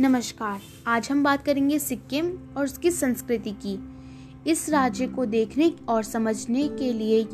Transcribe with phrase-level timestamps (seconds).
[0.00, 2.26] नमस्कार। आज हम बात करेंगे सिक्किम
[2.56, 3.78] और उसकी संस्कृति की।
[4.50, 7.26] इस राज्य को देखने और समझने के लिए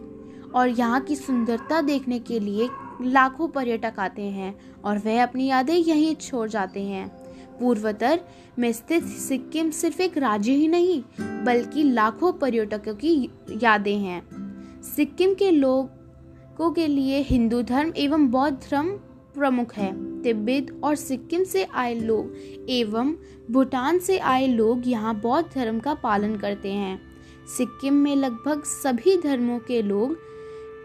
[0.54, 2.68] और यहाँ की सुंदरता देखने के लिए
[3.02, 4.54] लाखों पर्यटक आते हैं
[4.84, 7.08] और वह अपनी यादें यहीं छोड़ जाते हैं।
[7.58, 8.20] पूर्वोत्तर
[8.58, 13.30] में स्थित सिक्किम सिर्फ़ एक राज्य ही नहीं, बल्कि लाखों पर्यटकों की
[13.62, 14.22] यादें हैं।
[14.96, 18.90] सिक्किम के लोगों के लिए हिंदू धर्म एवं बौद्ध धर्म
[19.34, 23.14] प्रमुख है। तिब्बत और सिक्किम से आए लोग एवं
[23.50, 27.00] भूटान से आए लोग यहाँ बौद्ध धर्म का पालन करते हैं।
[27.56, 30.16] सिक्किम में लगभग सभी धर्मों के लोग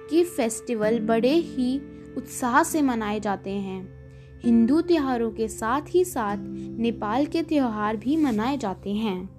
[0.10, 1.78] की फेस्टिवल बड़े ही
[2.18, 3.82] उत्साह से मनाए जाते हैं।
[4.44, 6.38] हिंदू त्योहारों के साथ ही साथ
[6.80, 9.30] नेपाल के त्योहार भी मनाए जाते हैं।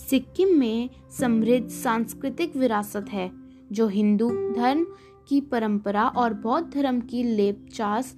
[0.00, 3.30] सिक्किम में समृद्ध सांस्कृतिक विरासत है,
[3.72, 4.84] जो हिंदू धर्म
[5.28, 8.14] की परंपरा और बौद्ध धर्म की लेपचास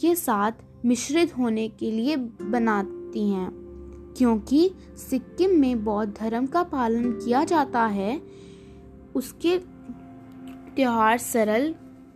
[0.00, 0.52] के साथ
[0.84, 3.50] मिश्रित होने के लिए बनाती हैं।
[4.18, 4.70] क्योंकि
[5.10, 8.20] सिक्किम में बौद्ध धर्म का पालन किया जाता है,
[9.14, 9.58] उसके
[10.76, 11.74] त्यौहार सरल,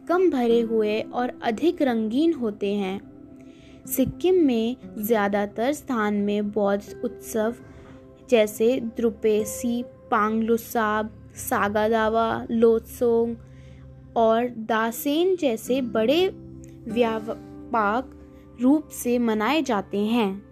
[0.08, 3.00] कम भरे हुए और अधिक रंगीन होते हैं।
[3.86, 7.55] सिक्किम में ज़्यादातर स्थान में बौद्ध उत्सव,
[8.30, 13.36] जैसे द्रुपेसी, पांगलुसाब, सागादावा, लोत्सोंग
[14.17, 16.27] और दासेन जैसे बड़े
[17.74, 18.10] व्यापक
[18.62, 20.42] रूप से मनाए जाते हैं।